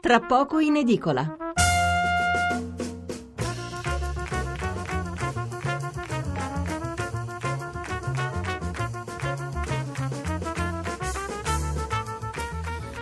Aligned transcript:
Tra 0.00 0.20
poco 0.20 0.60
in 0.60 0.76
edicola. 0.76 1.36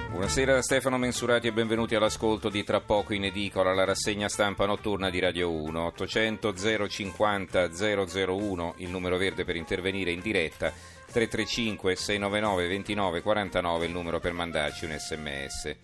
Buonasera 0.09 0.63
Stefano 0.63 0.97
Mensurati 0.97 1.49
e 1.49 1.53
benvenuti 1.53 1.95
all'ascolto 1.95 2.49
di 2.49 2.65
Tra 2.65 2.81
poco 2.81 3.13
in 3.13 3.25
edicola, 3.25 3.75
la 3.75 3.85
rassegna 3.85 4.31
stampa 4.31 4.65
notturna 4.65 5.11
di 5.11 5.21
Radio 5.21 5.53
1. 5.53 5.85
800 5.85 6.55
050 6.89 7.71
001, 7.73 8.75
il 8.79 8.89
numero 8.89 9.19
verde 9.19 9.45
per 9.45 9.57
intervenire 9.57 10.13
in 10.13 10.21
diretta, 10.21 10.73
335 11.13 11.95
699 11.95 12.67
29 12.67 13.21
49, 13.21 13.85
il 13.85 13.93
numero 13.93 14.19
per 14.19 14.33
mandarci 14.33 14.87
un 14.87 14.97
sms. 14.99 15.77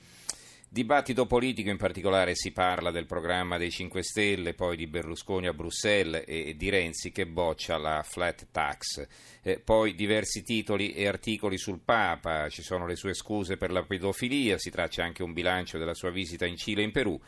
Dibattito 0.73 1.27
politico, 1.27 1.69
in 1.69 1.77
particolare 1.77 2.35
si 2.35 2.51
parla 2.51 2.91
del 2.91 3.05
programma 3.05 3.59
dei 3.59 3.71
5 3.71 4.03
Stelle, 4.03 4.55
poi 4.55 4.75
di 4.75 4.87
Berlusconi 4.87 5.47
a 5.47 5.53
Bruxelles 5.53 6.25
e 6.27 6.57
di 6.57 6.71
Renzi 6.71 7.13
che 7.13 7.27
boccia 7.27 7.77
la 7.77 8.03
flat 8.03 8.47
tax. 8.51 9.07
Eh, 9.43 9.61
poi 9.61 9.95
diversi 9.95 10.43
titoli 10.43 10.95
e 10.95 11.07
articoli 11.07 11.59
sul 11.59 11.81
Papa, 11.85 12.49
ci 12.49 12.63
sono 12.63 12.87
le 12.87 12.97
sue 12.97 13.13
scuse 13.13 13.59
per 13.59 13.71
la 13.71 13.83
pedofilia, 13.83 14.57
si 14.57 14.71
traccia 14.71 15.05
anche 15.05 15.23
un 15.23 15.35
bilancio 15.35 15.77
della 15.77 15.93
sua 15.93 16.11
visita 16.11 16.47
in 16.47 16.57
Cile 16.57 16.81
e 16.81 16.85
in 16.85 16.91
Perù 16.91 17.21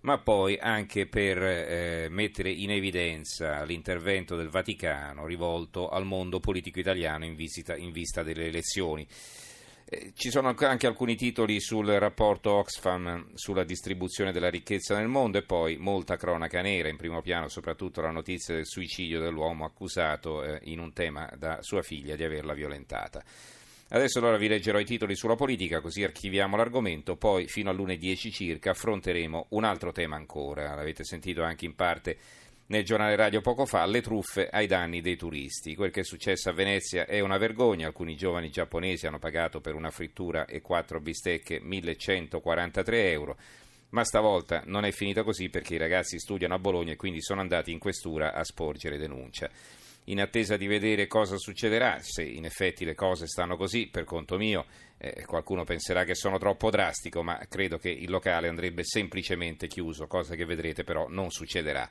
ma 0.00 0.18
poi 0.18 0.56
anche 0.56 1.06
per 1.06 1.42
eh, 1.42 2.06
mettere 2.08 2.50
in 2.50 2.70
evidenza 2.70 3.62
l'intervento 3.62 4.36
del 4.36 4.48
Vaticano 4.48 5.24
rivolto 5.24 5.88
al 5.88 6.04
mondo 6.04 6.38
politico 6.40 6.78
italiano 6.80 7.24
in, 7.24 7.36
visita, 7.36 7.76
in 7.76 7.92
vista 7.92 8.24
delle 8.24 8.46
elezioni. 8.46 9.06
Eh, 9.90 10.12
ci 10.14 10.30
sono 10.30 10.54
anche 10.54 10.86
alcuni 10.86 11.16
titoli 11.16 11.60
sul 11.60 11.86
rapporto 11.86 12.52
Oxfam 12.52 13.30
sulla 13.32 13.64
distribuzione 13.64 14.32
della 14.32 14.50
ricchezza 14.50 14.94
nel 14.94 15.08
mondo 15.08 15.38
e 15.38 15.42
poi 15.42 15.78
molta 15.78 16.16
cronaca 16.16 16.60
nera, 16.60 16.90
in 16.90 16.98
primo 16.98 17.22
piano 17.22 17.48
soprattutto 17.48 18.02
la 18.02 18.10
notizia 18.10 18.54
del 18.54 18.66
suicidio 18.66 19.18
dell'uomo 19.18 19.64
accusato 19.64 20.44
eh, 20.44 20.60
in 20.64 20.78
un 20.78 20.92
tema 20.92 21.32
da 21.38 21.62
sua 21.62 21.80
figlia 21.80 22.16
di 22.16 22.24
averla 22.24 22.52
violentata. 22.52 23.24
Adesso 23.90 24.18
allora 24.18 24.36
vi 24.36 24.48
leggerò 24.48 24.78
i 24.78 24.84
titoli 24.84 25.16
sulla 25.16 25.36
politica, 25.36 25.80
così 25.80 26.04
archiviamo 26.04 26.58
l'argomento, 26.58 27.16
poi 27.16 27.46
fino 27.48 27.70
alle 27.70 27.96
10 27.96 28.30
circa 28.30 28.72
affronteremo 28.72 29.46
un 29.50 29.64
altro 29.64 29.92
tema 29.92 30.16
ancora, 30.16 30.74
l'avete 30.74 31.02
sentito 31.02 31.42
anche 31.42 31.64
in 31.64 31.74
parte 31.74 32.18
nel 32.68 32.84
giornale 32.84 33.16
radio 33.16 33.40
poco 33.40 33.64
fa, 33.64 33.86
le 33.86 34.02
truffe 34.02 34.48
ai 34.48 34.66
danni 34.66 35.00
dei 35.00 35.16
turisti. 35.16 35.74
Quel 35.74 35.90
che 35.90 36.00
è 36.00 36.04
successo 36.04 36.50
a 36.50 36.52
Venezia 36.52 37.06
è 37.06 37.20
una 37.20 37.38
vergogna, 37.38 37.86
alcuni 37.86 38.14
giovani 38.14 38.50
giapponesi 38.50 39.06
hanno 39.06 39.18
pagato 39.18 39.60
per 39.60 39.74
una 39.74 39.90
frittura 39.90 40.44
e 40.44 40.60
quattro 40.60 41.00
bistecche 41.00 41.60
1143 41.60 43.10
euro. 43.10 43.36
Ma 43.90 44.04
stavolta 44.04 44.62
non 44.66 44.84
è 44.84 44.90
finita 44.90 45.22
così 45.22 45.48
perché 45.48 45.76
i 45.76 45.78
ragazzi 45.78 46.18
studiano 46.18 46.54
a 46.54 46.58
Bologna 46.58 46.92
e 46.92 46.96
quindi 46.96 47.22
sono 47.22 47.40
andati 47.40 47.72
in 47.72 47.78
questura 47.78 48.34
a 48.34 48.44
sporgere 48.44 48.98
denuncia. 48.98 49.48
In 50.04 50.20
attesa 50.20 50.58
di 50.58 50.66
vedere 50.66 51.06
cosa 51.06 51.38
succederà, 51.38 51.98
se 52.00 52.22
in 52.22 52.44
effetti 52.44 52.84
le 52.84 52.94
cose 52.94 53.26
stanno 53.26 53.56
così, 53.56 53.88
per 53.88 54.04
conto 54.04 54.36
mio, 54.36 54.66
eh, 54.98 55.24
qualcuno 55.26 55.64
penserà 55.64 56.04
che 56.04 56.14
sono 56.14 56.38
troppo 56.38 56.68
drastico, 56.70 57.22
ma 57.22 57.38
credo 57.48 57.78
che 57.78 57.90
il 57.90 58.10
locale 58.10 58.48
andrebbe 58.48 58.84
semplicemente 58.84 59.68
chiuso, 59.68 60.06
cosa 60.06 60.34
che 60.34 60.44
vedrete 60.44 60.84
però 60.84 61.08
non 61.08 61.30
succederà. 61.30 61.88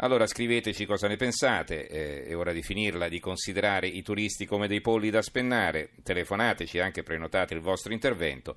Allora 0.00 0.28
scriveteci 0.28 0.86
cosa 0.86 1.08
ne 1.08 1.16
pensate, 1.16 1.88
eh, 1.88 2.24
è 2.26 2.36
ora 2.36 2.52
di 2.52 2.62
finirla, 2.62 3.08
di 3.08 3.18
considerare 3.18 3.88
i 3.88 4.00
turisti 4.02 4.46
come 4.46 4.68
dei 4.68 4.80
polli 4.80 5.10
da 5.10 5.22
spennare, 5.22 5.90
telefonateci 6.04 6.78
anche 6.78 7.02
prenotate 7.02 7.54
il 7.54 7.60
vostro 7.60 7.92
intervento. 7.92 8.56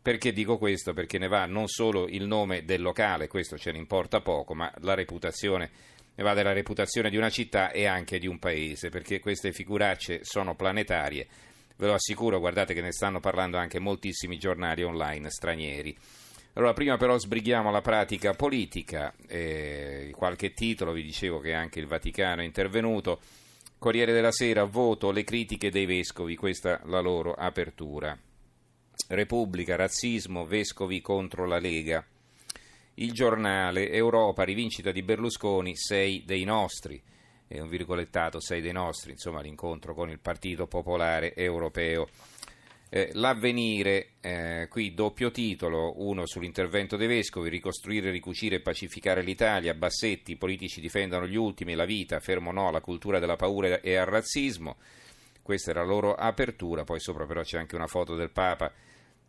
Perché 0.00 0.32
dico 0.32 0.56
questo? 0.56 0.94
Perché 0.94 1.18
ne 1.18 1.28
va 1.28 1.44
non 1.44 1.68
solo 1.68 2.08
il 2.08 2.24
nome 2.24 2.64
del 2.64 2.80
locale, 2.80 3.28
questo 3.28 3.58
ce 3.58 3.70
ne 3.70 3.76
importa 3.76 4.22
poco, 4.22 4.54
ma 4.54 4.72
la 4.78 4.94
reputazione, 4.94 5.70
ne 6.14 6.24
va 6.24 6.32
della 6.32 6.54
reputazione 6.54 7.10
di 7.10 7.18
una 7.18 7.28
città 7.28 7.70
e 7.70 7.84
anche 7.84 8.18
di 8.18 8.26
un 8.26 8.38
paese, 8.38 8.88
perché 8.88 9.20
queste 9.20 9.52
figuracce 9.52 10.20
sono 10.22 10.54
planetarie. 10.54 11.26
Ve 11.76 11.86
lo 11.86 11.92
assicuro, 11.92 12.38
guardate 12.38 12.72
che 12.72 12.80
ne 12.80 12.92
stanno 12.92 13.20
parlando 13.20 13.58
anche 13.58 13.78
moltissimi 13.78 14.38
giornali 14.38 14.82
online 14.84 15.28
stranieri. 15.28 15.94
Allora, 16.58 16.72
prima 16.72 16.96
però 16.96 17.16
sbrighiamo 17.16 17.70
la 17.70 17.80
pratica 17.80 18.34
politica, 18.34 19.14
eh, 19.28 20.12
qualche 20.16 20.54
titolo, 20.54 20.90
vi 20.90 21.04
dicevo 21.04 21.38
che 21.38 21.54
anche 21.54 21.78
il 21.78 21.86
Vaticano 21.86 22.40
è 22.40 22.44
intervenuto. 22.44 23.20
Corriere 23.78 24.12
della 24.12 24.32
Sera, 24.32 24.64
voto 24.64 25.12
le 25.12 25.22
critiche 25.22 25.70
dei 25.70 25.86
vescovi, 25.86 26.34
questa 26.34 26.80
la 26.86 26.98
loro 26.98 27.32
apertura. 27.32 28.18
Repubblica, 29.06 29.76
razzismo, 29.76 30.46
vescovi 30.46 31.00
contro 31.00 31.46
la 31.46 31.60
Lega. 31.60 32.04
Il 32.94 33.12
giornale, 33.12 33.92
Europa, 33.92 34.42
rivincita 34.42 34.90
di 34.90 35.04
Berlusconi, 35.04 35.76
sei 35.76 36.24
dei 36.26 36.42
nostri. 36.42 37.00
È 37.46 37.60
un 37.60 37.68
virgolettato, 37.68 38.40
sei 38.40 38.60
dei 38.60 38.72
nostri, 38.72 39.12
insomma 39.12 39.42
l'incontro 39.42 39.94
con 39.94 40.10
il 40.10 40.18
Partito 40.18 40.66
Popolare 40.66 41.36
Europeo. 41.36 42.08
Eh, 42.90 43.10
l'avvenire, 43.12 44.12
eh, 44.20 44.66
qui 44.70 44.94
doppio 44.94 45.30
titolo, 45.30 45.94
uno 46.02 46.26
sull'intervento 46.26 46.96
dei 46.96 47.06
vescovi, 47.06 47.50
ricostruire, 47.50 48.10
ricucire 48.10 48.56
e 48.56 48.60
pacificare 48.60 49.22
l'Italia, 49.22 49.74
Bassetti, 49.74 50.32
i 50.32 50.36
politici 50.36 50.80
difendono 50.80 51.26
gli 51.26 51.36
ultimi, 51.36 51.74
la 51.74 51.84
vita, 51.84 52.18
fermo 52.20 52.50
no 52.50 52.68
alla 52.68 52.80
cultura 52.80 53.18
della 53.18 53.36
paura 53.36 53.80
e 53.80 53.96
al 53.96 54.06
razzismo, 54.06 54.76
questa 55.42 55.70
era 55.70 55.82
la 55.82 55.88
loro 55.88 56.14
apertura, 56.14 56.84
poi 56.84 56.98
sopra 56.98 57.26
però 57.26 57.42
c'è 57.42 57.58
anche 57.58 57.76
una 57.76 57.86
foto 57.86 58.14
del 58.14 58.30
Papa 58.30 58.72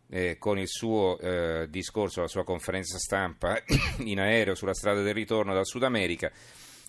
eh, 0.08 0.38
con 0.38 0.58
il 0.58 0.68
suo 0.68 1.18
eh, 1.18 1.66
discorso, 1.68 2.22
la 2.22 2.28
sua 2.28 2.44
conferenza 2.44 2.98
stampa 2.98 3.62
in 4.04 4.20
aereo 4.20 4.54
sulla 4.54 4.74
strada 4.74 5.02
del 5.02 5.14
ritorno 5.14 5.52
dal 5.52 5.66
Sud 5.66 5.82
America 5.84 6.32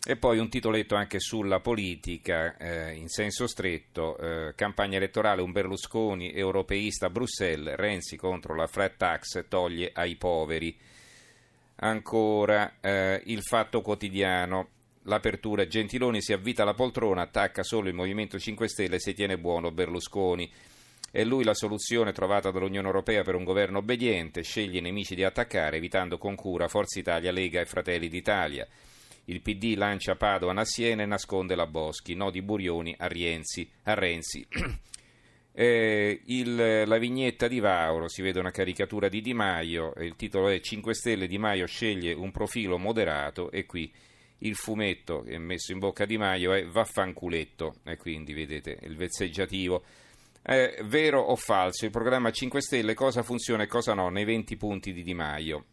e 0.04 0.16
poi 0.16 0.40
un 0.40 0.50
titoletto 0.50 0.96
anche 0.96 1.20
sulla 1.20 1.60
politica 1.60 2.58
eh, 2.58 2.94
in 2.94 3.08
senso 3.08 3.46
stretto, 3.46 4.18
eh, 4.18 4.56
campagna 4.56 4.98
elettorale 4.98 5.44
un 5.44 5.52
Berlusconi 5.52 6.34
europeista 6.34 7.06
a 7.06 7.10
Bruxelles, 7.12 7.76
Renzi 7.76 8.18
contro 8.18 8.56
la 8.56 8.66
flat 8.66 8.98
tax 8.98 9.46
toglie 9.48 9.92
ai 9.94 10.16
poveri. 10.16 10.76
Ancora 11.76 12.78
eh, 12.82 13.22
il 13.26 13.44
fatto 13.44 13.82
quotidiano, 13.82 14.70
l'apertura 15.04 15.68
Gentiloni 15.68 16.20
si 16.20 16.34
avvita 16.34 16.64
alla 16.64 16.74
poltrona, 16.74 17.22
attacca 17.22 17.62
solo 17.62 17.88
il 17.88 17.94
Movimento 17.94 18.40
5 18.40 18.68
Stelle 18.68 19.00
se 19.00 19.14
tiene 19.14 19.38
buono 19.38 19.72
Berlusconi. 19.72 20.52
È 21.12 21.24
lui 21.24 21.44
la 21.44 21.54
soluzione 21.54 22.12
trovata 22.12 22.50
dall'Unione 22.50 22.88
Europea 22.88 23.22
per 23.22 23.36
un 23.36 23.44
governo 23.44 23.80
obbediente, 23.80 24.42
sceglie 24.42 24.80
i 24.80 24.82
nemici 24.82 25.14
di 25.14 25.24
attaccare 25.24 25.78
evitando 25.78 26.18
con 26.18 26.34
cura 26.34 26.68
Forza 26.68 26.98
Italia, 26.98 27.32
Lega 27.32 27.62
e 27.62 27.66
Fratelli 27.66 28.08
d'Italia. 28.08 28.68
Il 29.26 29.42
PD 29.42 29.76
lancia 29.76 30.16
Padoan 30.16 30.58
a 30.58 30.66
Siena 30.66 31.04
e 31.04 31.06
nasconde 31.06 31.56
la 31.56 31.68
Boschi, 31.68 32.16
no 32.16 32.32
di 32.32 32.42
Burioni 32.42 32.96
a, 32.98 33.08
Rienzi, 33.08 33.70
a 33.84 33.94
Renzi. 33.94 34.46
eh, 35.54 36.22
il, 36.26 36.84
la 36.86 36.98
vignetta 36.98 37.48
di 37.48 37.60
Vauro, 37.60 38.08
si 38.08 38.22
vede 38.22 38.40
una 38.40 38.52
caricatura 38.52 39.10
di 39.10 39.22
Di 39.22 39.34
Maio, 39.34 39.94
il 39.98 40.16
titolo 40.16 40.48
è 40.50 40.60
5 40.60 40.94
Stelle 40.94 41.28
Di 41.28 41.38
Maio 41.38 41.66
sceglie 41.66 42.14
un 42.14 42.32
profilo 42.32 42.78
moderato 42.78 43.52
e 43.52 43.66
qui 43.66 43.94
il 44.40 44.56
fumetto 44.56 45.22
che 45.22 45.34
è 45.34 45.38
messo 45.38 45.72
in 45.72 45.80
bocca 45.80 46.04
a 46.04 46.08
Di 46.08 46.18
Maio 46.18 46.54
è 46.54 46.66
Vaffanculetto 46.66 47.76
e 47.84 47.98
quindi 47.98 48.34
vedete 48.34 48.78
il 48.82 48.96
vezzeggiativo. 48.96 49.84
Eh, 50.44 50.80
vero 50.86 51.22
o 51.22 51.36
falso? 51.36 51.86
Il 51.86 51.92
programma 51.92 52.32
5 52.32 52.62
Stelle 52.62 52.94
cosa 52.96 53.22
funziona 53.22 53.64
e 53.64 53.68
cosa 53.68 53.94
no 53.94 54.10
nei 54.10 54.26
20 54.26 54.58
punti 54.58 54.94
di 54.94 55.04
Di 55.04 55.14
Maio? 55.14 55.66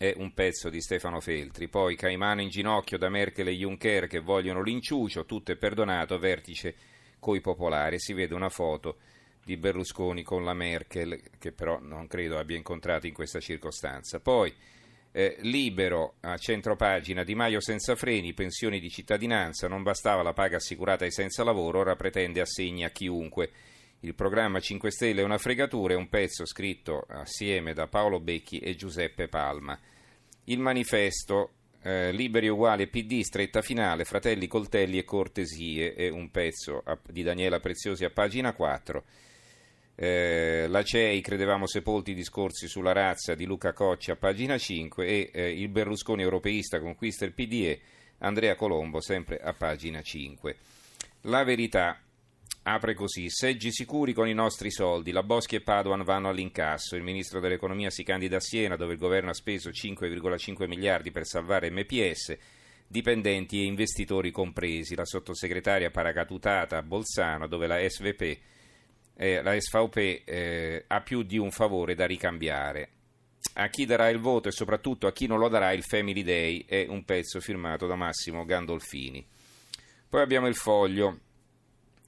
È 0.00 0.14
un 0.16 0.32
pezzo 0.32 0.70
di 0.70 0.80
Stefano 0.80 1.20
Feltri. 1.20 1.68
Poi 1.68 1.94
Caimano 1.94 2.40
in 2.40 2.48
ginocchio 2.48 2.96
da 2.96 3.10
Merkel 3.10 3.48
e 3.48 3.52
Juncker 3.52 4.06
che 4.06 4.20
vogliono 4.20 4.62
l'inciucio, 4.62 5.26
tutto 5.26 5.52
è 5.52 5.56
perdonato, 5.56 6.18
vertice 6.18 6.74
coi 7.18 7.42
popolari. 7.42 8.00
Si 8.00 8.14
vede 8.14 8.32
una 8.32 8.48
foto 8.48 8.96
di 9.44 9.58
Berlusconi 9.58 10.22
con 10.22 10.42
la 10.42 10.54
Merkel, 10.54 11.20
che 11.38 11.52
però 11.52 11.78
non 11.82 12.06
credo 12.06 12.38
abbia 12.38 12.56
incontrato 12.56 13.06
in 13.06 13.12
questa 13.12 13.40
circostanza. 13.40 14.20
Poi 14.20 14.50
eh, 15.12 15.36
libero 15.40 16.14
a 16.20 16.38
centro 16.38 16.76
pagina 16.76 17.22
Di 17.22 17.34
Maio 17.34 17.60
senza 17.60 17.94
freni, 17.94 18.32
pensioni 18.32 18.80
di 18.80 18.88
cittadinanza, 18.88 19.68
non 19.68 19.82
bastava 19.82 20.22
la 20.22 20.32
paga 20.32 20.56
assicurata 20.56 21.04
ai 21.04 21.12
senza 21.12 21.44
lavoro, 21.44 21.80
ora 21.80 21.94
pretende 21.94 22.40
assegni 22.40 22.84
a 22.84 22.90
chiunque. 22.90 23.50
Il 24.02 24.14
programma 24.14 24.60
5 24.60 24.90
Stelle 24.90 25.20
è 25.20 25.24
una 25.24 25.36
fregatura, 25.36 25.92
è 25.92 25.96
un 25.96 26.08
pezzo 26.08 26.46
scritto 26.46 27.04
assieme 27.06 27.74
da 27.74 27.86
Paolo 27.86 28.18
Becchi 28.18 28.58
e 28.58 28.74
Giuseppe 28.74 29.28
Palma. 29.28 29.78
Il 30.44 30.58
manifesto 30.58 31.50
eh, 31.82 32.10
Liberi 32.10 32.48
uguali 32.48 32.88
PD, 32.88 33.20
stretta 33.20 33.60
finale, 33.60 34.04
fratelli, 34.04 34.46
coltelli 34.46 34.96
e 34.96 35.04
cortesie, 35.04 35.92
è 35.92 36.08
un 36.08 36.30
pezzo 36.30 36.82
di 37.10 37.22
Daniela 37.22 37.60
Preziosi 37.60 38.04
a 38.04 38.10
pagina 38.10 38.54
4. 38.54 39.04
Eh, 39.96 40.66
la 40.66 40.82
CEI, 40.82 41.20
credevamo 41.20 41.66
sepolti 41.66 42.12
i 42.12 42.14
discorsi 42.14 42.68
sulla 42.68 42.92
razza 42.92 43.34
di 43.34 43.44
Luca 43.44 43.74
Coccia 43.74 44.12
a 44.12 44.16
pagina 44.16 44.56
5 44.56 45.06
e 45.06 45.30
eh, 45.30 45.52
il 45.52 45.68
Berlusconi 45.68 46.22
europeista 46.22 46.80
conquista 46.80 47.26
il 47.26 47.34
PDE, 47.34 47.80
Andrea 48.20 48.54
Colombo 48.54 49.02
sempre 49.02 49.36
a 49.36 49.52
pagina 49.52 50.00
5. 50.00 50.56
La 51.24 51.44
verità 51.44 52.00
apre 52.62 52.94
così, 52.94 53.28
seggi 53.30 53.72
sicuri 53.72 54.12
con 54.12 54.28
i 54.28 54.34
nostri 54.34 54.70
soldi, 54.70 55.12
la 55.12 55.22
Boschi 55.22 55.56
e 55.56 55.60
Padoan 55.62 56.02
vanno 56.02 56.28
all'incasso, 56.28 56.96
il 56.96 57.02
ministro 57.02 57.40
dell'economia 57.40 57.90
si 57.90 58.02
candida 58.02 58.36
a 58.36 58.40
Siena 58.40 58.76
dove 58.76 58.92
il 58.92 58.98
governo 58.98 59.30
ha 59.30 59.34
speso 59.34 59.70
5,5 59.70 60.66
miliardi 60.66 61.10
per 61.10 61.26
salvare 61.26 61.70
MPS, 61.70 62.36
dipendenti 62.86 63.60
e 63.60 63.64
investitori 63.64 64.30
compresi, 64.30 64.94
la 64.94 65.04
sottosegretaria 65.04 65.90
paracadutata 65.90 66.76
a 66.76 66.82
Bolzano 66.82 67.46
dove 67.46 67.66
la 67.66 67.78
SVP, 67.88 68.38
eh, 69.16 69.42
la 69.42 69.58
SVP 69.58 70.22
eh, 70.24 70.84
ha 70.86 71.00
più 71.00 71.22
di 71.22 71.38
un 71.38 71.50
favore 71.50 71.94
da 71.94 72.06
ricambiare. 72.06 72.90
A 73.54 73.68
chi 73.68 73.86
darà 73.86 74.08
il 74.08 74.18
voto 74.18 74.48
e 74.48 74.52
soprattutto 74.52 75.06
a 75.06 75.12
chi 75.12 75.26
non 75.26 75.38
lo 75.38 75.48
darà 75.48 75.72
il 75.72 75.82
Family 75.82 76.22
Day 76.22 76.64
è 76.66 76.86
un 76.88 77.04
pezzo 77.04 77.40
firmato 77.40 77.86
da 77.86 77.94
Massimo 77.94 78.44
Gandolfini. 78.44 79.26
Poi 80.08 80.20
abbiamo 80.20 80.46
il 80.46 80.54
foglio. 80.54 81.20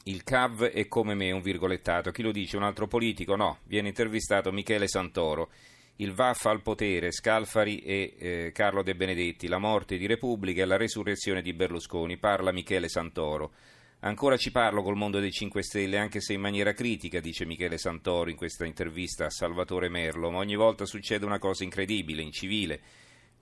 Il 0.04 0.24
CAV 0.24 0.64
è 0.64 0.88
come 0.88 1.14
me, 1.14 1.30
un 1.30 1.42
virgolettato. 1.42 2.10
Chi 2.10 2.22
lo 2.22 2.32
dice? 2.32 2.56
Un 2.56 2.64
altro 2.64 2.88
politico? 2.88 3.36
No, 3.36 3.58
viene 3.64 3.88
intervistato 3.88 4.50
Michele 4.50 4.88
Santoro. 4.88 5.50
Il 5.96 6.12
vaffa 6.12 6.50
al 6.50 6.60
potere, 6.60 7.12
Scalfari 7.12 7.78
e 7.82 8.14
eh, 8.18 8.52
Carlo 8.52 8.82
De 8.82 8.96
Benedetti, 8.96 9.46
la 9.46 9.58
morte 9.58 9.98
di 9.98 10.06
Repubblica 10.06 10.62
e 10.62 10.64
la 10.64 10.76
resurrezione 10.76 11.40
di 11.40 11.52
Berlusconi. 11.52 12.16
Parla 12.16 12.50
Michele 12.50 12.88
Santoro. 12.88 13.52
Ancora 14.00 14.36
ci 14.36 14.50
parlo 14.50 14.82
col 14.82 14.96
mondo 14.96 15.20
dei 15.20 15.30
5 15.30 15.62
Stelle, 15.62 15.98
anche 15.98 16.20
se 16.20 16.32
in 16.32 16.40
maniera 16.40 16.72
critica, 16.72 17.20
dice 17.20 17.44
Michele 17.44 17.78
Santoro 17.78 18.28
in 18.28 18.34
questa 18.34 18.64
intervista 18.64 19.26
a 19.26 19.30
Salvatore 19.30 19.88
Merlo, 19.88 20.32
ma 20.32 20.38
ogni 20.38 20.56
volta 20.56 20.84
succede 20.84 21.24
una 21.24 21.38
cosa 21.38 21.62
incredibile, 21.62 22.22
incivile. 22.22 22.80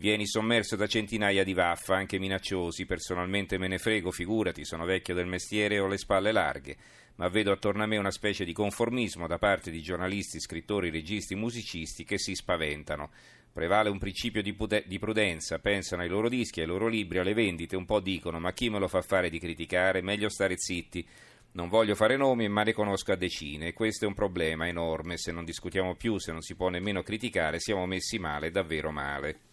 Vieni 0.00 0.26
sommerso 0.26 0.76
da 0.76 0.86
centinaia 0.86 1.44
di 1.44 1.52
vaffa, 1.52 1.94
anche 1.94 2.18
minacciosi, 2.18 2.86
personalmente 2.86 3.58
me 3.58 3.68
ne 3.68 3.76
frego, 3.76 4.10
figurati, 4.10 4.64
sono 4.64 4.86
vecchio 4.86 5.12
del 5.12 5.26
mestiere 5.26 5.74
e 5.74 5.78
ho 5.78 5.86
le 5.86 5.98
spalle 5.98 6.32
larghe, 6.32 6.74
ma 7.16 7.28
vedo 7.28 7.52
attorno 7.52 7.82
a 7.82 7.86
me 7.86 7.98
una 7.98 8.10
specie 8.10 8.46
di 8.46 8.54
conformismo 8.54 9.26
da 9.26 9.36
parte 9.36 9.70
di 9.70 9.82
giornalisti, 9.82 10.40
scrittori, 10.40 10.88
registi, 10.88 11.34
musicisti 11.34 12.04
che 12.04 12.16
si 12.16 12.34
spaventano. 12.34 13.10
Prevale 13.52 13.90
un 13.90 13.98
principio 13.98 14.40
di, 14.40 14.54
prudenza, 14.98 15.58
pensano 15.58 16.00
ai 16.00 16.08
loro 16.08 16.30
dischi, 16.30 16.62
ai 16.62 16.66
loro 16.66 16.86
libri, 16.86 17.18
alle 17.18 17.34
vendite, 17.34 17.76
un 17.76 17.84
po' 17.84 18.00
dicono, 18.00 18.40
ma 18.40 18.54
chi 18.54 18.70
me 18.70 18.78
lo 18.78 18.88
fa 18.88 19.02
fare 19.02 19.28
di 19.28 19.38
criticare? 19.38 20.00
Meglio 20.00 20.30
stare 20.30 20.54
zitti. 20.56 21.06
Non 21.52 21.68
voglio 21.68 21.94
fare 21.94 22.16
nomi, 22.16 22.48
ma 22.48 22.62
ne 22.62 22.72
conosco 22.72 23.12
a 23.12 23.16
decine 23.16 23.74
questo 23.74 24.06
è 24.06 24.08
un 24.08 24.14
problema 24.14 24.66
enorme. 24.66 25.18
Se 25.18 25.30
non 25.30 25.44
discutiamo 25.44 25.94
più, 25.94 26.16
se 26.16 26.32
non 26.32 26.40
si 26.40 26.54
può 26.54 26.70
nemmeno 26.70 27.02
criticare, 27.02 27.60
siamo 27.60 27.84
messi 27.84 28.18
male, 28.18 28.50
davvero 28.50 28.90
male. 28.90 29.49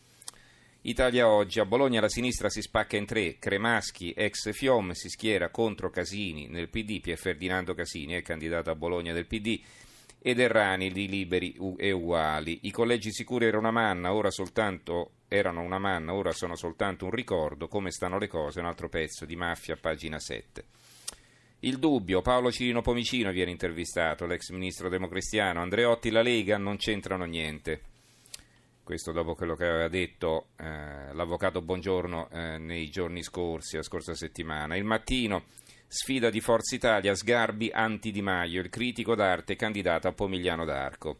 Italia 0.88 1.28
oggi, 1.28 1.60
a 1.60 1.66
Bologna 1.66 2.00
la 2.00 2.08
sinistra 2.08 2.48
si 2.48 2.62
spacca 2.62 2.96
in 2.96 3.06
tre, 3.06 3.36
Cremaschi, 3.40 4.14
ex 4.16 4.54
Fiom, 4.54 4.92
si 4.92 5.10
schiera 5.10 5.50
contro 5.50 5.90
Casini 5.90 6.48
nel 6.48 6.70
PD, 6.70 7.02
Pier 7.02 7.18
Ferdinando 7.18 7.74
Casini 7.74 8.14
è 8.14 8.22
candidato 8.22 8.70
a 8.70 8.76
Bologna 8.76 9.12
del 9.12 9.26
PD, 9.26 9.60
ed 10.18 10.40
Errani 10.40 10.90
di 10.90 11.10
Liberi 11.10 11.58
e 11.76 11.92
Uguali. 11.92 12.60
I 12.62 12.72
collegi 12.72 13.12
sicuri 13.12 13.48
erano 13.48 13.68
una 13.68 13.72
manna, 13.72 14.14
ora 14.14 14.32
soltanto 14.32 15.12
erano 15.28 15.60
una 15.60 15.78
manna, 15.78 16.14
ora 16.14 16.32
sono 16.32 16.56
soltanto 16.56 17.04
un 17.04 17.12
ricordo, 17.12 17.68
come 17.68 17.92
stanno 17.92 18.18
le 18.18 18.28
cose, 18.28 18.62
un 18.62 18.68
altro 18.68 18.88
pezzo 18.88 19.26
di 19.26 19.36
Mafia, 19.36 19.76
pagina 19.76 20.20
7. 20.20 20.64
Il 21.60 21.80
dubbio, 21.80 22.22
Paolo 22.22 22.50
Cirino 22.50 22.82
Pomicino 22.82 23.32
viene 23.32 23.52
intervistato, 23.52 24.26
l'ex 24.26 24.52
ministro 24.52 24.88
democristiano, 24.88 25.60
Andreotti 25.60 26.12
la 26.12 26.22
Lega 26.22 26.58
non 26.58 26.78
c'entrano 26.78 27.26
niente 27.26 27.96
questo 28.88 29.12
dopo 29.12 29.36
quello 29.36 29.54
che 29.54 29.68
aveva 29.68 29.90
detto 29.90 30.52
eh, 30.56 31.12
l'avvocato 31.12 31.62
Buongiorno 31.62 32.30
eh, 32.30 32.58
nei 32.58 32.90
giorni 32.90 33.22
scorsi, 33.22 33.76
la 33.76 33.84
scorsa 33.84 34.16
settimana. 34.16 34.78
Il 34.78 34.86
mattino, 34.86 35.48
sfida 35.88 36.30
di 36.30 36.40
Forza 36.40 36.74
Italia, 36.74 37.14
Sgarbi 37.14 37.70
anti-Di 37.70 38.22
Maio, 38.22 38.62
il 38.62 38.70
critico 38.70 39.14
d'arte 39.14 39.58
candidato 39.58 40.08
a 40.08 40.14
Pomigliano 40.14 40.64
d'Arco. 40.64 41.18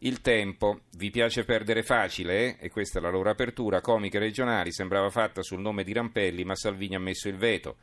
Il 0.00 0.20
tempo, 0.20 0.80
vi 0.98 1.10
piace 1.10 1.44
perdere 1.44 1.82
facile, 1.82 2.44
eh? 2.44 2.56
e 2.66 2.68
questa 2.68 2.98
è 2.98 3.02
la 3.02 3.08
loro 3.08 3.30
apertura, 3.30 3.80
comiche 3.80 4.18
regionali, 4.18 4.70
sembrava 4.70 5.08
fatta 5.08 5.42
sul 5.42 5.60
nome 5.60 5.82
di 5.82 5.94
Rampelli, 5.94 6.44
ma 6.44 6.54
Salvini 6.54 6.94
ha 6.94 7.00
messo 7.00 7.28
il 7.28 7.38
veto. 7.38 7.76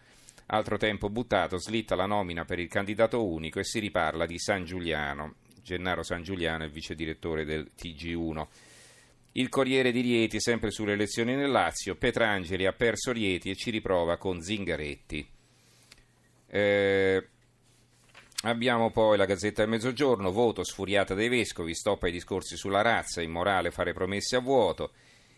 Altro 0.45 0.77
tempo 0.77 1.09
buttato, 1.09 1.57
slitta 1.57 1.95
la 1.95 2.05
nomina 2.05 2.45
per 2.45 2.59
il 2.59 2.69
candidato 2.69 3.25
unico 3.25 3.57
e 3.57 3.63
si 3.63 3.79
riparla 3.79 4.27
di 4.27 4.37
San 4.37 4.65
Giuliano. 4.65 5.37
Gennaro 5.63 6.03
San 6.03 6.21
Giuliano 6.21 6.65
è 6.65 6.69
vice 6.69 6.93
direttore 6.93 7.43
del 7.43 7.71
TG1. 7.75 8.45
Il 9.35 9.49
Corriere 9.49 9.91
di 9.91 10.01
Rieti, 10.01 10.39
sempre 10.39 10.69
sulle 10.69 10.93
elezioni 10.93 11.33
nel 11.35 11.49
Lazio, 11.49 11.95
Petrangeli 11.95 12.67
ha 12.67 12.73
perso 12.73 13.11
Rieti 13.11 13.49
e 13.49 13.55
ci 13.55 13.71
riprova 13.71 14.17
con 14.17 14.41
Zingaretti. 14.41 15.27
Eh, 16.45 17.27
abbiamo 18.43 18.91
poi 18.91 19.17
la 19.17 19.25
Gazzetta 19.25 19.63
del 19.63 19.71
Mezzogiorno, 19.71 20.31
voto 20.31 20.63
sfuriata 20.63 21.15
dai 21.15 21.29
vescovi, 21.29 21.73
stop 21.73 22.03
ai 22.03 22.11
discorsi 22.11 22.55
sulla 22.55 22.81
razza, 22.81 23.23
immorale 23.23 23.71
fare 23.71 23.93
promesse 23.93 24.35
a 24.35 24.39
vuoto. 24.39 24.91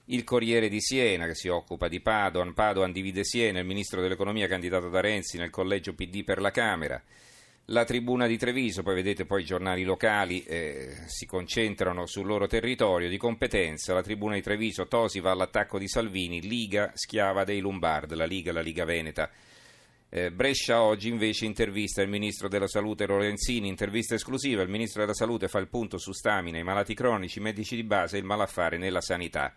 Il 0.07 0.25
Corriere 0.25 0.67
di 0.67 0.81
Siena, 0.81 1.25
che 1.25 1.35
si 1.35 1.47
occupa 1.47 1.87
di 1.87 2.01
Padoan, 2.01 2.53
Padoan 2.53 2.91
divide 2.91 3.23
Siena, 3.23 3.59
il 3.59 3.65
ministro 3.65 4.01
dell'economia 4.01 4.47
candidato 4.47 4.89
da 4.89 4.99
Renzi 4.99 5.37
nel 5.37 5.49
collegio 5.49 5.93
PD 5.93 6.25
per 6.25 6.41
la 6.41 6.51
Camera 6.51 7.01
la 7.69 7.83
tribuna 7.83 8.27
di 8.27 8.37
Treviso, 8.37 8.83
poi 8.83 8.93
vedete 8.93 9.25
poi 9.25 9.41
i 9.41 9.45
giornali 9.45 9.83
locali 9.83 10.43
eh, 10.43 10.95
si 11.07 11.25
concentrano 11.25 12.05
sul 12.05 12.27
loro 12.27 12.45
territorio 12.45 13.09
di 13.09 13.17
competenza, 13.17 13.93
la 13.93 14.03
tribuna 14.03 14.35
di 14.35 14.41
Treviso, 14.41 14.87
Tosi 14.87 15.19
va 15.19 15.31
all'attacco 15.31 15.79
di 15.79 15.87
Salvini, 15.87 16.41
Liga 16.41 16.91
schiava 16.93 17.43
dei 17.43 17.61
Lombard, 17.61 18.13
la 18.13 18.25
Liga, 18.25 18.51
la 18.51 18.61
Liga 18.61 18.85
Veneta. 18.85 19.31
Eh, 20.07 20.31
Brescia 20.31 20.83
oggi 20.83 21.09
invece 21.09 21.45
intervista 21.45 22.03
il 22.03 22.07
ministro 22.07 22.47
della 22.47 22.67
salute 22.67 23.07
Lorenzini, 23.07 23.67
intervista 23.67 24.13
esclusiva, 24.13 24.61
il 24.61 24.69
ministro 24.69 25.01
della 25.01 25.15
salute 25.15 25.47
fa 25.47 25.57
il 25.57 25.67
punto 25.67 25.97
su 25.97 26.11
stamina, 26.11 26.59
i 26.59 26.63
malati 26.63 26.93
cronici, 26.93 27.39
i 27.39 27.41
medici 27.41 27.75
di 27.75 27.83
base 27.83 28.15
e 28.15 28.19
il 28.19 28.25
malaffare 28.25 28.77
nella 28.77 29.01
sanità. 29.01 29.51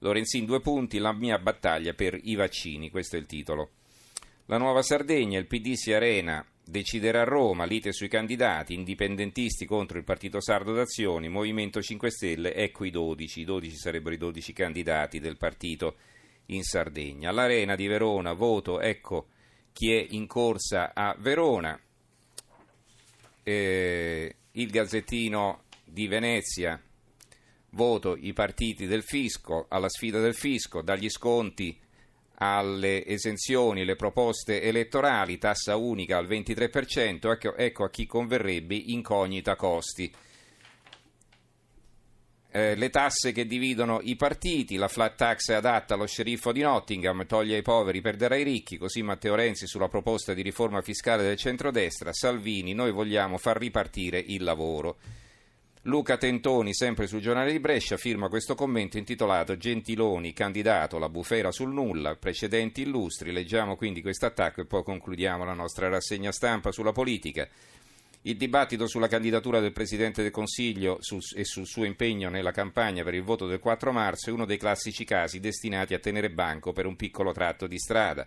Lorenzini 0.00 0.44
due 0.44 0.60
punti, 0.60 0.98
la 0.98 1.14
mia 1.14 1.38
battaglia 1.38 1.94
per 1.94 2.18
i 2.22 2.34
vaccini, 2.34 2.90
questo 2.90 3.16
è 3.16 3.18
il 3.18 3.24
titolo. 3.24 3.70
La 4.44 4.58
nuova 4.58 4.82
Sardegna, 4.82 5.38
il 5.38 5.46
PD 5.46 5.72
si 5.72 5.92
arena, 5.94 6.44
deciderà 6.68 7.22
Roma, 7.22 7.64
lite 7.64 7.92
sui 7.92 8.08
candidati, 8.08 8.74
indipendentisti 8.74 9.64
contro 9.66 9.98
il 9.98 10.04
Partito 10.04 10.40
Sardo 10.40 10.72
d'Azioni, 10.74 11.28
Movimento 11.28 11.80
5 11.80 12.10
Stelle, 12.10 12.54
ecco 12.54 12.84
i 12.84 12.90
12, 12.90 13.40
i 13.40 13.44
12 13.44 13.76
sarebbero 13.76 14.14
i 14.14 14.18
12 14.18 14.52
candidati 14.52 15.20
del 15.20 15.36
partito 15.36 15.96
in 16.46 16.64
Sardegna. 16.64 17.30
All'Arena 17.30 17.76
di 17.76 17.86
Verona, 17.86 18.32
voto, 18.32 18.80
ecco 18.80 19.28
chi 19.72 19.92
è 19.92 20.06
in 20.10 20.26
corsa 20.26 20.92
a 20.92 21.14
Verona. 21.18 21.78
Eh, 23.44 24.36
il 24.50 24.70
Gazzettino 24.70 25.62
di 25.84 26.08
Venezia, 26.08 26.82
voto 27.70 28.16
i 28.16 28.32
partiti 28.32 28.86
del 28.86 29.04
fisco, 29.04 29.66
alla 29.68 29.88
sfida 29.88 30.18
del 30.18 30.34
fisco, 30.34 30.82
dagli 30.82 31.08
sconti 31.08 31.78
alle 32.38 33.04
esenzioni, 33.06 33.84
le 33.84 33.96
proposte 33.96 34.62
elettorali, 34.62 35.38
tassa 35.38 35.76
unica 35.76 36.18
al 36.18 36.26
23%, 36.26 37.30
ecco, 37.30 37.56
ecco 37.56 37.84
a 37.84 37.90
chi 37.90 38.06
converrebbe 38.06 38.74
incognita 38.74 39.56
costi. 39.56 40.12
Eh, 42.50 42.74
le 42.74 42.88
tasse 42.88 43.32
che 43.32 43.46
dividono 43.46 44.00
i 44.02 44.16
partiti, 44.16 44.76
la 44.76 44.88
flat 44.88 45.14
tax 45.16 45.50
è 45.50 45.54
adatta 45.54 45.94
allo 45.94 46.06
sceriffo 46.06 46.52
di 46.52 46.62
Nottingham, 46.62 47.26
toglie 47.26 47.56
ai 47.56 47.62
poveri, 47.62 48.00
perderà 48.00 48.36
i 48.36 48.44
ricchi, 48.44 48.78
così 48.78 49.02
Matteo 49.02 49.34
Renzi 49.34 49.66
sulla 49.66 49.88
proposta 49.88 50.32
di 50.32 50.42
riforma 50.42 50.80
fiscale 50.80 51.22
del 51.22 51.36
centrodestra, 51.36 52.12
Salvini, 52.12 52.72
noi 52.72 52.92
vogliamo 52.92 53.36
far 53.36 53.58
ripartire 53.58 54.18
il 54.18 54.42
lavoro. 54.42 54.96
Luca 55.86 56.16
Tentoni, 56.16 56.74
sempre 56.74 57.06
sul 57.06 57.20
giornale 57.20 57.52
di 57.52 57.60
Brescia, 57.60 57.96
firma 57.96 58.28
questo 58.28 58.56
commento 58.56 58.98
intitolato 58.98 59.56
Gentiloni, 59.56 60.32
candidato, 60.32 60.98
la 60.98 61.08
bufera 61.08 61.52
sul 61.52 61.72
nulla, 61.72 62.16
precedenti 62.16 62.82
illustri. 62.82 63.30
Leggiamo 63.30 63.76
quindi 63.76 64.02
questo 64.02 64.26
attacco 64.26 64.60
e 64.60 64.64
poi 64.64 64.82
concludiamo 64.82 65.44
la 65.44 65.52
nostra 65.52 65.88
rassegna 65.88 66.32
stampa 66.32 66.72
sulla 66.72 66.90
politica. 66.90 67.48
Il 68.22 68.36
dibattito 68.36 68.88
sulla 68.88 69.06
candidatura 69.06 69.60
del 69.60 69.70
Presidente 69.70 70.22
del 70.22 70.32
Consiglio 70.32 70.98
e 71.36 71.44
sul 71.44 71.66
suo 71.66 71.84
impegno 71.84 72.30
nella 72.30 72.50
campagna 72.50 73.04
per 73.04 73.14
il 73.14 73.22
voto 73.22 73.46
del 73.46 73.60
4 73.60 73.92
marzo 73.92 74.30
è 74.30 74.32
uno 74.32 74.44
dei 74.44 74.58
classici 74.58 75.04
casi 75.04 75.38
destinati 75.38 75.94
a 75.94 76.00
tenere 76.00 76.30
banco 76.30 76.72
per 76.72 76.86
un 76.86 76.96
piccolo 76.96 77.30
tratto 77.30 77.68
di 77.68 77.78
strada. 77.78 78.26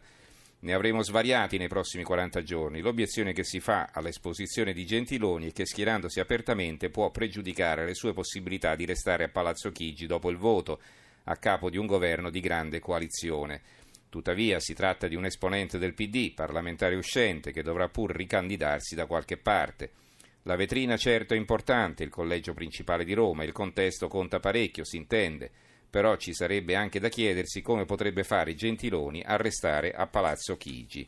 Ne 0.61 0.73
avremo 0.73 1.01
svariati 1.03 1.57
nei 1.57 1.69
prossimi 1.69 2.03
40 2.03 2.43
giorni. 2.43 2.81
L'obiezione 2.81 3.31
che 3.31 3.45
si 3.45 3.61
fa 3.61 3.91
all'esposizione 3.93 4.73
di 4.73 4.85
Gentiloni 4.85 5.49
è 5.49 5.53
che 5.53 5.65
schierandosi 5.65 6.19
apertamente 6.19 6.89
può 6.89 7.11
pregiudicare 7.11 7.85
le 7.85 7.93
sue 7.93 8.11
possibilità 8.11 8.75
di 8.75 8.85
restare 8.85 9.23
a 9.23 9.29
Palazzo 9.29 9.71
Chigi 9.71 10.05
dopo 10.05 10.29
il 10.29 10.35
voto 10.35 10.81
a 11.25 11.37
capo 11.37 11.69
di 11.69 11.77
un 11.77 11.85
governo 11.85 12.29
di 12.29 12.41
grande 12.41 12.79
coalizione. 12.79 13.61
Tuttavia 14.09 14.59
si 14.59 14.73
tratta 14.73 15.07
di 15.07 15.15
un 15.15 15.23
esponente 15.23 15.77
del 15.77 15.93
PD, 15.93 16.33
parlamentare 16.33 16.95
uscente, 16.95 17.53
che 17.53 17.63
dovrà 17.63 17.87
pur 17.87 18.13
ricandidarsi 18.13 18.95
da 18.95 19.05
qualche 19.05 19.37
parte. 19.37 19.91
La 20.43 20.57
vetrina 20.57 20.97
certo 20.97 21.35
è 21.35 21.37
importante, 21.37 22.03
il 22.03 22.09
collegio 22.09 22.53
principale 22.53 23.05
di 23.05 23.13
Roma, 23.13 23.45
il 23.45 23.53
contesto 23.53 24.09
conta 24.09 24.39
parecchio, 24.39 24.83
si 24.83 24.97
intende 24.97 25.51
però 25.89 26.15
ci 26.15 26.33
sarebbe 26.33 26.75
anche 26.75 26.99
da 26.99 27.09
chiedersi 27.09 27.61
come 27.61 27.85
potrebbe 27.85 28.23
fare 28.23 28.55
Gentiloni 28.55 29.21
a 29.25 29.35
restare 29.35 29.91
a 29.91 30.07
Palazzo 30.07 30.55
Chigi. 30.57 31.07